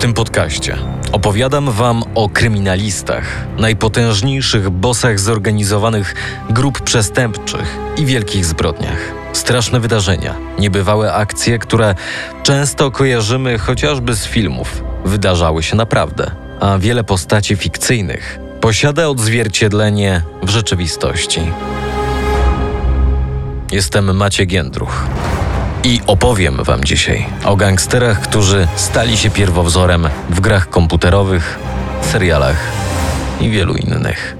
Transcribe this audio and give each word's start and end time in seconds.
Tym 0.00 0.14
podcaście 0.14 0.76
opowiadam 1.12 1.70
Wam 1.70 2.02
o 2.14 2.28
kryminalistach, 2.28 3.46
najpotężniejszych 3.58 4.70
bosach 4.70 5.20
zorganizowanych 5.20 6.14
grup 6.50 6.80
przestępczych 6.80 7.78
i 7.96 8.06
wielkich 8.06 8.44
zbrodniach. 8.44 9.12
Straszne 9.32 9.80
wydarzenia, 9.80 10.34
niebywałe 10.58 11.14
akcje, 11.14 11.58
które 11.58 11.94
często 12.42 12.90
kojarzymy 12.90 13.58
chociażby 13.58 14.14
z 14.14 14.26
filmów, 14.26 14.82
wydarzały 15.04 15.62
się 15.62 15.76
naprawdę, 15.76 16.30
a 16.60 16.78
wiele 16.78 17.04
postaci 17.04 17.56
fikcyjnych 17.56 18.38
posiada 18.60 19.08
odzwierciedlenie 19.08 20.22
w 20.42 20.48
rzeczywistości. 20.48 21.40
Jestem 23.72 24.16
Maciek 24.16 24.52
Jędruch. 24.52 25.06
I 25.84 26.00
opowiem 26.06 26.64
Wam 26.64 26.84
dzisiaj 26.84 27.26
o 27.44 27.56
gangsterach, 27.56 28.20
którzy 28.20 28.68
stali 28.76 29.16
się 29.16 29.30
pierwowzorem 29.30 30.08
w 30.30 30.40
grach 30.40 30.70
komputerowych, 30.70 31.58
serialach 32.12 32.56
i 33.40 33.50
wielu 33.50 33.74
innych. 33.74 34.36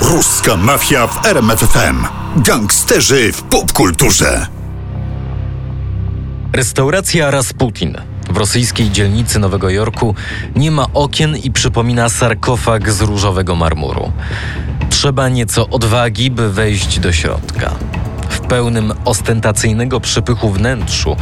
Ruska 0.00 0.56
mafia 0.56 1.06
w 1.06 1.26
RMFFM. 1.26 2.04
Gangsterzy 2.36 3.32
w 3.32 3.42
popkulturze. 3.42 4.46
Restauracja 6.52 7.30
Rasputin 7.30 7.96
w 8.30 8.36
rosyjskiej 8.36 8.90
dzielnicy 8.90 9.38
Nowego 9.38 9.70
Jorku 9.70 10.14
nie 10.56 10.70
ma 10.70 10.86
okien 10.94 11.36
i 11.36 11.50
przypomina 11.50 12.08
sarkofag 12.08 12.90
z 12.90 13.00
różowego 13.00 13.56
marmuru. 13.56 14.12
Trzeba 14.90 15.28
nieco 15.28 15.68
odwagi, 15.68 16.30
by 16.30 16.52
wejść 16.52 16.98
do 16.98 17.12
środka. 17.12 17.74
W 18.28 18.40
pełnym 18.40 18.92
ostentacyjnego 19.04 20.00
przypychu 20.00 20.50
wnętrzu 20.50 21.16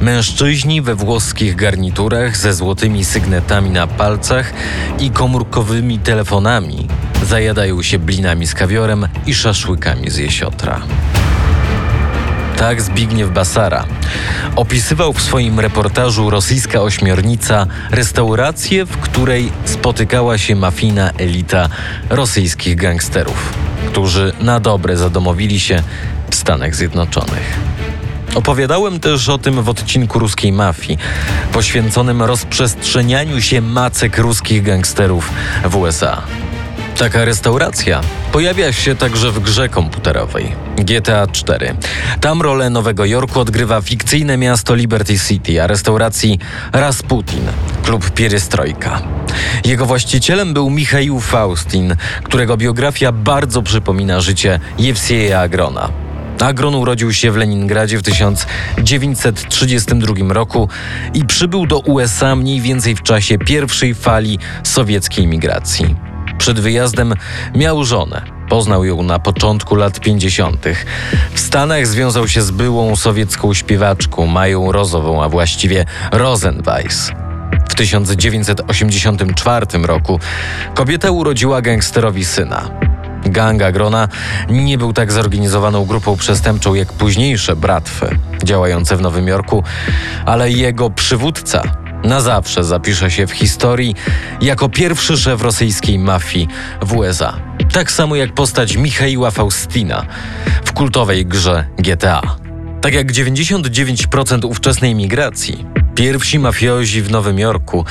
mężczyźni 0.00 0.82
we 0.82 0.94
włoskich 0.94 1.56
garniturach 1.56 2.36
ze 2.36 2.54
złotymi 2.54 3.04
sygnetami 3.04 3.70
na 3.70 3.86
palcach 3.86 4.52
i 4.98 5.10
komórkowymi 5.10 5.98
telefonami 5.98 6.88
zajadają 7.26 7.82
się 7.82 7.98
blinami 7.98 8.46
z 8.46 8.54
kawiorem 8.54 9.08
i 9.26 9.34
szaszłykami 9.34 10.10
z 10.10 10.16
jesiotra. 10.16 10.80
Tak 12.60 12.82
Zbigniew 12.82 13.30
Basara 13.30 13.84
opisywał 14.56 15.12
w 15.12 15.22
swoim 15.22 15.60
reportażu 15.60 16.30
Rosyjska 16.30 16.82
Ośmiornica 16.82 17.66
restaurację, 17.90 18.84
w 18.84 18.96
której 18.96 19.52
spotykała 19.64 20.38
się 20.38 20.56
mafijna 20.56 21.10
elita 21.10 21.68
rosyjskich 22.10 22.76
gangsterów, 22.76 23.52
którzy 23.88 24.32
na 24.40 24.60
dobre 24.60 24.96
zadomowili 24.96 25.60
się 25.60 25.82
w 26.30 26.34
Stanach 26.34 26.74
Zjednoczonych. 26.74 27.58
Opowiadałem 28.34 29.00
też 29.00 29.28
o 29.28 29.38
tym 29.38 29.62
w 29.62 29.68
odcinku 29.68 30.18
ruskiej 30.18 30.52
mafii, 30.52 30.98
poświęconym 31.52 32.22
rozprzestrzenianiu 32.22 33.40
się 33.40 33.60
macek 33.60 34.18
ruskich 34.18 34.62
gangsterów 34.62 35.30
w 35.64 35.76
USA. 35.76 36.22
Taka 37.00 37.24
restauracja 37.24 38.00
pojawia 38.32 38.72
się 38.72 38.94
także 38.94 39.32
w 39.32 39.40
grze 39.40 39.68
komputerowej 39.68 40.52
GTA 40.76 41.26
4. 41.26 41.74
Tam 42.20 42.42
rolę 42.42 42.70
Nowego 42.70 43.04
Jorku 43.04 43.40
odgrywa 43.40 43.80
fikcyjne 43.80 44.36
miasto 44.36 44.74
Liberty 44.74 45.18
City, 45.18 45.62
a 45.62 45.66
restauracji 45.66 46.38
Rasputin, 46.72 47.40
klub 47.82 48.10
Pierestrojka. 48.10 49.02
Jego 49.64 49.86
właścicielem 49.86 50.54
był 50.54 50.70
Michał 50.70 51.20
Faustin, 51.20 51.96
którego 52.22 52.56
biografia 52.56 53.12
bardzo 53.12 53.62
przypomina 53.62 54.20
życie 54.20 54.60
Jewsieja 54.78 55.40
Agrona. 55.40 55.88
Agron 56.40 56.74
urodził 56.74 57.12
się 57.12 57.32
w 57.32 57.36
Leningradzie 57.36 57.98
w 57.98 58.02
1932 58.02 60.34
roku 60.34 60.68
i 61.14 61.24
przybył 61.24 61.66
do 61.66 61.78
USA 61.78 62.36
mniej 62.36 62.60
więcej 62.60 62.96
w 62.96 63.02
czasie 63.02 63.38
pierwszej 63.38 63.94
fali 63.94 64.38
sowieckiej 64.62 65.26
migracji. 65.26 66.09
Przed 66.40 66.60
wyjazdem 66.60 67.14
miał 67.54 67.84
żonę. 67.84 68.22
Poznał 68.48 68.84
ją 68.84 69.02
na 69.02 69.18
początku 69.18 69.74
lat 69.74 70.00
50. 70.00 70.66
W 71.34 71.40
Stanach 71.40 71.86
związał 71.86 72.28
się 72.28 72.42
z 72.42 72.50
byłą 72.50 72.96
sowiecką 72.96 73.54
śpiewaczką 73.54 74.26
Mają 74.26 74.72
Rozową, 74.72 75.22
a 75.22 75.28
właściwie 75.28 75.84
Rosenweiss. 76.12 77.10
W 77.70 77.74
1984 77.74 79.66
roku 79.82 80.20
kobieta 80.74 81.10
urodziła 81.10 81.62
gangsterowi 81.62 82.24
syna. 82.24 82.70
Gang 83.26 83.62
Agrona 83.62 84.08
nie 84.50 84.78
był 84.78 84.92
tak 84.92 85.12
zorganizowaną 85.12 85.84
grupą 85.84 86.16
przestępczą 86.16 86.74
jak 86.74 86.92
późniejsze 86.92 87.56
bratwy 87.56 88.18
działające 88.44 88.96
w 88.96 89.00
Nowym 89.00 89.28
Jorku, 89.28 89.64
ale 90.26 90.50
jego 90.50 90.90
przywódca 90.90 91.89
na 92.04 92.20
zawsze 92.20 92.64
zapisze 92.64 93.10
się 93.10 93.26
w 93.26 93.32
historii 93.32 93.94
jako 94.40 94.68
pierwszy 94.68 95.16
szef 95.16 95.42
rosyjskiej 95.42 95.98
mafii 95.98 96.48
w 96.82 96.96
USA. 96.96 97.40
Tak 97.72 97.92
samo 97.92 98.16
jak 98.16 98.34
postać 98.34 98.76
Michaiła 98.76 99.30
Faustina 99.30 100.06
w 100.64 100.72
kultowej 100.72 101.26
grze 101.26 101.64
GTA. 101.78 102.22
Tak 102.80 102.94
jak 102.94 103.12
99% 103.12 104.44
ówczesnej 104.44 104.94
migracji, 104.94 105.64
pierwsi 105.94 106.38
mafiozi 106.38 107.02
w 107.02 107.10
Nowym 107.10 107.38
Jorku 107.38 107.84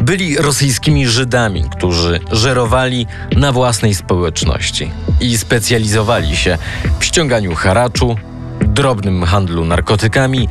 byli 0.00 0.36
rosyjskimi 0.36 1.06
Żydami, 1.06 1.64
którzy 1.76 2.20
żerowali 2.32 3.06
na 3.36 3.52
własnej 3.52 3.94
społeczności 3.94 4.90
i 5.20 5.38
specjalizowali 5.38 6.36
się 6.36 6.58
w 6.98 7.04
ściąganiu 7.04 7.54
haraczu, 7.54 8.16
drobnym 8.60 9.24
handlu 9.24 9.64
narkotykami 9.64 10.48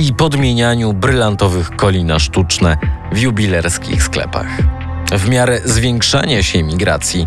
i 0.00 0.14
podmienianiu 0.14 0.92
brylantowych 0.92 1.70
koli 1.70 2.04
na 2.04 2.18
sztuczne 2.18 2.76
w 3.12 3.18
jubilerskich 3.18 4.02
sklepach. 4.02 4.46
W 5.12 5.28
miarę 5.28 5.60
zwiększania 5.64 6.42
się 6.42 6.62
migracji, 6.62 7.26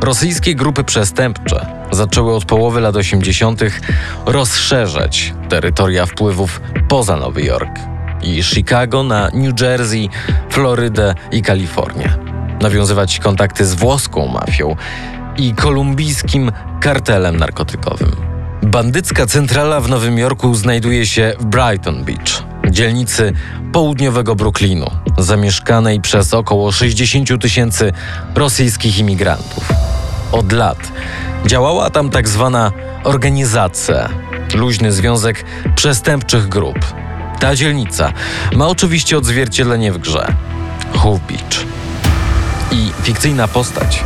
rosyjskie 0.00 0.54
grupy 0.54 0.84
przestępcze 0.84 1.66
zaczęły 1.90 2.34
od 2.34 2.44
połowy 2.44 2.80
lat 2.80 2.96
80. 2.96 3.60
rozszerzać 4.26 5.34
terytoria 5.48 6.06
wpływów 6.06 6.60
poza 6.88 7.16
Nowy 7.16 7.42
Jork 7.42 7.78
i 8.22 8.42
Chicago 8.42 9.02
na 9.02 9.28
New 9.34 9.60
Jersey, 9.60 10.08
Florydę 10.50 11.14
i 11.32 11.42
Kalifornię. 11.42 12.18
Nawiązywać 12.60 13.18
kontakty 13.18 13.66
z 13.66 13.74
włoską 13.74 14.26
mafią 14.26 14.76
i 15.36 15.54
kolumbijskim 15.54 16.52
kartelem 16.80 17.36
narkotykowym. 17.36 18.35
Bandycka 18.62 19.26
centrala 19.26 19.80
w 19.80 19.88
Nowym 19.88 20.18
Jorku 20.18 20.54
znajduje 20.54 21.06
się 21.06 21.32
w 21.40 21.44
Brighton 21.44 22.04
Beach, 22.04 22.42
dzielnicy 22.70 23.32
południowego 23.72 24.34
Brooklynu, 24.34 24.90
zamieszkanej 25.18 26.00
przez 26.00 26.34
około 26.34 26.72
60 26.72 27.42
tysięcy 27.42 27.92
rosyjskich 28.34 28.98
imigrantów. 28.98 29.72
Od 30.32 30.52
lat 30.52 30.92
działała 31.46 31.90
tam 31.90 32.10
tak 32.10 32.28
zwana 32.28 32.72
organizacja, 33.04 34.08
luźny 34.54 34.92
związek 34.92 35.44
przestępczych 35.74 36.48
grup. 36.48 36.78
Ta 37.40 37.56
dzielnica 37.56 38.12
ma 38.56 38.68
oczywiście 38.68 39.18
odzwierciedlenie 39.18 39.92
w 39.92 39.98
grze 39.98 40.34
Hoof 40.92 41.20
Beach. 41.28 41.66
I 42.72 42.90
fikcyjna 43.02 43.48
postać 43.48 44.04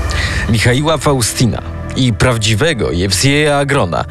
Michaiła 0.48 0.98
Faustina 0.98 1.69
i 1.96 2.12
prawdziwego 2.12 2.90
Jewsieja 2.90 3.56
Agrona 3.56 4.04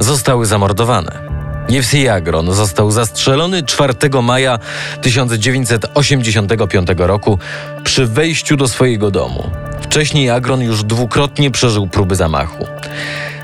zostały 0.00 0.46
zamordowane. 0.46 1.32
Jewsiej 1.68 2.08
Agron 2.08 2.54
został 2.54 2.90
zastrzelony 2.90 3.62
4 3.62 3.94
maja 4.22 4.58
1985 5.00 6.88
roku 6.96 7.38
przy 7.84 8.06
wejściu 8.06 8.56
do 8.56 8.68
swojego 8.68 9.10
domu. 9.10 9.50
Wcześniej 9.82 10.30
Agron 10.30 10.60
już 10.60 10.84
dwukrotnie 10.84 11.50
przeżył 11.50 11.86
próby 11.86 12.16
zamachu. 12.16 12.66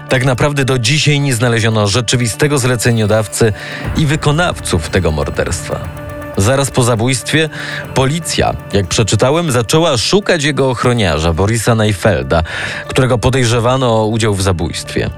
Tak 0.09 0.25
naprawdę 0.25 0.65
do 0.65 0.79
dzisiaj 0.79 1.21
nie 1.21 1.35
znaleziono 1.35 1.87
rzeczywistego 1.87 2.59
zleceniodawcy 2.59 3.53
i 3.97 4.07
wykonawców 4.07 4.91
tego 4.91 5.11
morderstwa. 5.11 5.98
Zaraz 6.39 6.71
po 6.71 6.83
zabójstwie 6.83 7.49
policja, 7.95 8.55
jak 8.73 8.87
przeczytałem, 8.87 9.53
zaczęła 9.53 9.97
szukać 9.97 10.45
jego 10.45 10.71
ochroniarza, 10.71 11.33
Borisa 11.33 11.75
Neifelda, 11.75 12.43
którego 12.89 13.19
podejrzewano 13.19 14.03
o 14.03 14.07
udział 14.07 14.35
w 14.35 14.43
zabójstwie. 14.43 15.11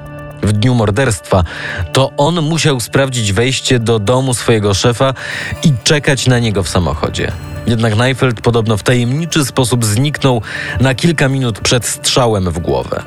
w 0.43 0.53
dniu 0.53 0.75
morderstwa, 0.75 1.45
to 1.93 2.13
on 2.17 2.43
musiał 2.43 2.81
sprawdzić 2.81 3.33
wejście 3.33 3.79
do 3.79 3.99
domu 3.99 4.35
swojego 4.35 4.75
szefa 4.75 5.15
i 5.63 5.73
czekać 5.85 6.27
na 6.27 6.39
niego 6.39 6.63
w 6.63 6.69
samochodzie. 6.69 7.33
Jednak 7.67 7.97
Neifeld 7.97 8.41
podobno 8.41 8.77
w 8.77 8.83
tajemniczy 8.83 9.45
sposób 9.45 9.85
zniknął 9.85 10.43
na 10.81 10.95
kilka 10.95 11.29
minut 11.29 11.61
przed 11.61 11.87
strzałem 11.87 12.51
w 12.51 12.59
głowę. 12.59 13.03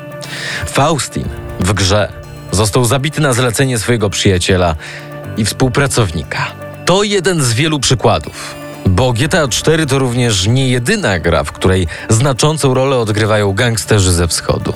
Faustin 0.66 1.26
w 1.60 1.74
grze 1.74 2.14
został 2.52 2.86
zabity 2.86 3.22
na 3.22 3.34
zlecenie 3.34 3.80
swojego 3.80 4.10
przyjaciela 4.10 4.76
i 5.38 5.46
współpracownika. 5.46 6.63
To 6.86 7.04
jeden 7.04 7.44
z 7.44 7.54
wielu 7.54 7.80
przykładów. 7.80 8.56
Bo 8.86 9.14
GTA 9.14 9.48
4 9.48 9.86
to 9.86 10.00
również 10.00 10.48
nie 10.48 10.70
jedyna 10.70 11.20
gra, 11.20 11.44
w 11.44 11.52
której 11.52 11.88
znaczącą 12.10 12.74
rolę 12.74 12.98
odgrywają 12.98 13.54
gangsterzy 13.54 14.12
ze 14.12 14.28
wschodu. 14.28 14.74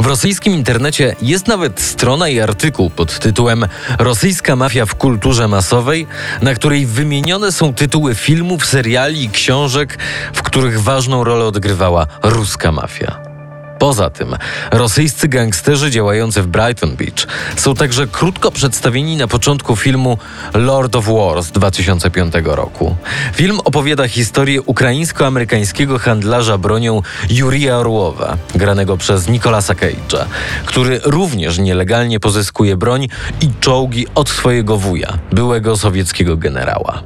W 0.00 0.06
rosyjskim 0.06 0.52
internecie 0.52 1.16
jest 1.22 1.48
nawet 1.48 1.80
strona 1.80 2.28
i 2.28 2.40
artykuł 2.40 2.90
pod 2.90 3.18
tytułem 3.18 3.66
Rosyjska 3.98 4.56
mafia 4.56 4.86
w 4.86 4.94
kulturze 4.94 5.48
masowej, 5.48 6.06
na 6.42 6.54
której 6.54 6.86
wymienione 6.86 7.52
są 7.52 7.74
tytuły 7.74 8.14
filmów, 8.14 8.66
seriali 8.66 9.24
i 9.24 9.30
książek, 9.30 9.98
w 10.34 10.42
których 10.42 10.82
ważną 10.82 11.24
rolę 11.24 11.44
odgrywała 11.44 12.06
ruska 12.22 12.72
mafia. 12.72 13.35
Poza 13.78 14.10
tym, 14.10 14.36
rosyjscy 14.70 15.28
gangsterzy 15.28 15.90
działający 15.90 16.42
w 16.42 16.46
Brighton 16.46 16.96
Beach 16.96 17.26
są 17.56 17.74
także 17.74 18.06
krótko 18.06 18.50
przedstawieni 18.50 19.16
na 19.16 19.28
początku 19.28 19.76
filmu 19.76 20.18
Lord 20.54 20.96
of 20.96 21.06
War 21.06 21.42
z 21.42 21.52
2005 21.52 22.34
roku. 22.44 22.96
Film 23.34 23.60
opowiada 23.64 24.08
historię 24.08 24.62
ukraińsko-amerykańskiego 24.62 25.98
handlarza 25.98 26.58
bronią 26.58 27.02
Jurija 27.30 27.76
Orłowa, 27.76 28.36
granego 28.54 28.96
przez 28.96 29.28
Nicolasa 29.28 29.74
Cage'a, 29.74 30.24
który 30.66 31.00
również 31.04 31.58
nielegalnie 31.58 32.20
pozyskuje 32.20 32.76
broń 32.76 33.08
i 33.40 33.50
czołgi 33.60 34.06
od 34.14 34.28
swojego 34.28 34.76
wuja, 34.76 35.18
byłego 35.32 35.76
sowieckiego 35.76 36.36
generała. 36.36 37.02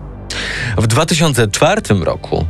W 0.78 0.86
2004 0.86 1.82
roku 2.04 2.46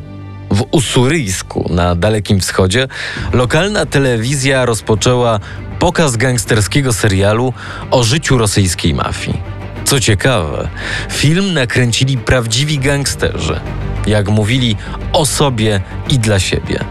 w 0.60 0.66
Usuryjsku 0.70 1.66
na 1.70 1.94
Dalekim 1.94 2.40
Wschodzie 2.40 2.88
lokalna 3.32 3.86
telewizja 3.86 4.66
rozpoczęła 4.66 5.40
pokaz 5.78 6.16
gangsterskiego 6.16 6.92
serialu 6.92 7.52
o 7.90 8.04
życiu 8.04 8.38
rosyjskiej 8.38 8.94
mafii. 8.94 9.42
Co 9.84 10.00
ciekawe, 10.00 10.68
film 11.10 11.54
nakręcili 11.54 12.18
prawdziwi 12.18 12.78
gangsterzy, 12.78 13.60
jak 14.06 14.28
mówili 14.28 14.76
o 15.12 15.26
sobie 15.26 15.80
i 16.08 16.18
dla 16.18 16.40
siebie. 16.40 16.84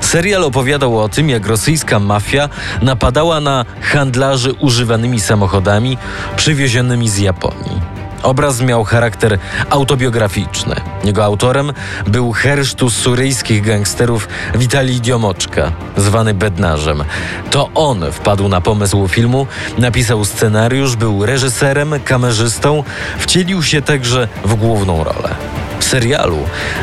Serial 0.00 0.44
opowiadał 0.44 0.98
o 0.98 1.08
tym, 1.08 1.30
jak 1.30 1.46
rosyjska 1.46 1.98
mafia 1.98 2.48
napadała 2.82 3.40
na 3.40 3.64
handlarzy 3.80 4.52
używanymi 4.52 5.20
samochodami 5.20 5.98
przywiezionymi 6.36 7.08
z 7.08 7.18
Japonii. 7.18 7.99
Obraz 8.22 8.60
miał 8.60 8.84
charakter 8.84 9.38
autobiograficzny. 9.70 10.76
Jego 11.04 11.24
autorem 11.24 11.72
był 12.06 12.32
hersztu 12.32 12.90
suryjskich 12.90 13.62
gangsterów 13.62 14.28
Witalij 14.54 15.00
Diomoczka, 15.00 15.72
zwany 15.96 16.34
Bednarzem. 16.34 17.04
To 17.50 17.70
on 17.74 18.12
wpadł 18.12 18.48
na 18.48 18.60
pomysł 18.60 19.08
filmu, 19.08 19.46
napisał 19.78 20.24
scenariusz, 20.24 20.96
był 20.96 21.26
reżyserem, 21.26 21.94
kamerzystą, 22.04 22.84
wcielił 23.18 23.62
się 23.62 23.82
także 23.82 24.28
w 24.44 24.54
główną 24.54 25.04
rolę. 25.04 25.34
W 25.78 25.84
serialu 25.84 26.38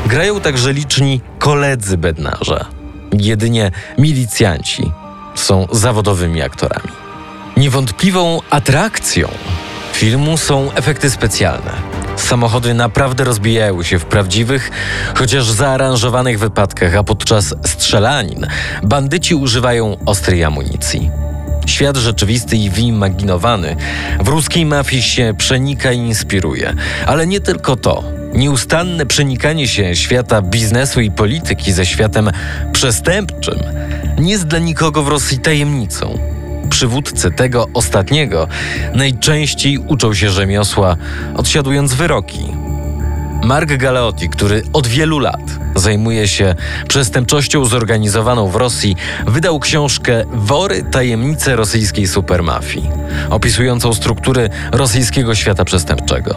grają 0.06 0.39
także 0.39 0.74
liczni 0.74 1.22
koledzy 1.39 1.98
Bednarza. 1.98 2.66
Jedynie 3.13 3.72
milicjanci 3.98 4.92
są 5.36 5.68
zawodowymi 5.72 6.42
aktorami. 6.42 6.92
Niewątpliwą 7.57 8.39
atrakcją 8.50 9.28
filmu 9.98 10.38
są 10.38 10.72
efekty 10.72 11.10
specjalne. 11.10 11.72
Samochody 12.16 12.74
naprawdę 12.74 13.24
rozbijają 13.24 13.84
się 13.84 14.00
w 14.00 14.06
prawdziwych, 14.06 14.72
chociaż 15.16 15.52
zaaranżowanych 15.52 16.40
wypadkach, 16.40 16.96
a 16.96 17.04
podczas 17.04 17.56
strzelanin 17.66 18.48
bandyci 18.84 19.36
używają 19.36 19.98
ostrej 20.06 20.44
amunicji. 20.44 21.12
Świat 21.66 21.98
rzeczywisty 21.98 22.58
i 22.58 22.70
wyimaginowany 22.70 23.76
w 24.20 24.28
ruskiej 24.28 24.66
mafii 24.66 25.02
się 25.02 25.34
przenika 25.38 25.92
i 25.92 25.98
inspiruje, 25.98 26.74
ale 27.06 27.28
nie 27.28 27.40
tylko 27.40 27.76
to. 27.76 28.04
Nieustanne 28.34 29.06
przenikanie 29.06 29.68
się 29.68 29.96
świata 29.96 30.42
biznesu 30.42 31.02
i 31.02 31.12
polityki 31.12 31.72
ze 31.72 31.86
światem 31.86 32.32
przestępczym 32.74 33.60
nie 34.20 34.32
jest 34.32 34.48
dla 34.48 34.60
nikogo 34.60 35.04
w 35.04 35.08
Rosji 35.08 35.40
tajemnicą 35.40 36.37
przywódcy 36.77 37.31
tego 37.31 37.68
ostatniego 37.74 38.47
najczęściej 38.94 39.77
uczą 39.77 40.13
się 40.13 40.29
rzemiosła, 40.29 40.97
odsiadując 41.35 41.94
wyroki. 41.94 42.39
Mark 43.44 43.74
Galeotti, 43.74 44.29
który 44.29 44.63
od 44.74 44.88
wielu 44.88 45.19
lat 45.19 45.41
zajmuje 45.75 46.27
się 46.27 46.56
przestępczością 46.88 47.65
zorganizowaną 47.65 48.50
w 48.50 48.56
Rosji, 48.56 48.95
wydał 49.27 49.59
książkę 49.59 50.24
Wory 50.33 50.83
tajemnice 50.83 51.56
rosyjskiej 51.56 52.07
supermafii, 52.07 52.89
opisującą 53.29 53.94
struktury 53.94 54.50
rosyjskiego 54.71 55.35
świata 55.35 55.65
przestępczego. 55.65 56.35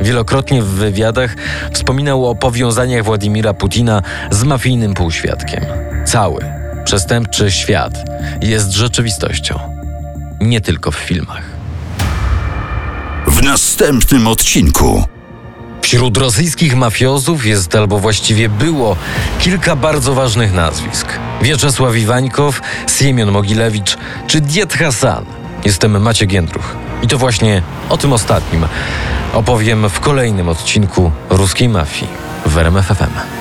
Wielokrotnie 0.00 0.62
w 0.62 0.66
wywiadach 0.66 1.36
wspominał 1.72 2.26
o 2.26 2.34
powiązaniach 2.34 3.04
Władimira 3.04 3.54
Putina 3.54 4.02
z 4.30 4.44
mafijnym 4.44 4.94
półświadkiem. 4.94 5.64
Cały 6.04 6.44
przestępczy 6.84 7.50
świat 7.50 7.92
jest 8.42 8.70
rzeczywistością, 8.70 9.79
nie 10.40 10.60
tylko 10.60 10.90
w 10.90 10.96
filmach. 10.96 11.42
W 13.26 13.42
następnym 13.42 14.26
odcinku. 14.26 15.04
Wśród 15.82 16.16
rosyjskich 16.16 16.76
mafiozów 16.76 17.46
jest 17.46 17.74
albo 17.74 17.98
właściwie 17.98 18.48
było 18.48 18.96
kilka 19.40 19.76
bardzo 19.76 20.14
ważnych 20.14 20.52
nazwisk. 20.52 21.08
Wieczesław 21.42 21.96
Iwańkow, 21.96 22.60
Siemion 22.98 23.30
Mogilewicz 23.30 23.96
czy 24.26 24.40
Diet 24.40 24.74
Hasan. 24.74 25.24
Jestem 25.64 26.02
Maciek 26.02 26.32
Jędruch. 26.32 26.76
I 27.02 27.08
to 27.08 27.18
właśnie 27.18 27.62
o 27.88 27.98
tym 27.98 28.12
ostatnim 28.12 28.66
opowiem 29.32 29.88
w 29.88 30.00
kolejnym 30.00 30.48
odcinku 30.48 31.12
Ruskiej 31.30 31.68
Mafii 31.68 32.08
w 32.46 32.58
RMFFM. 32.58 33.39